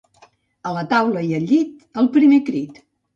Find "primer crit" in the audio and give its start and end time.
2.17-2.81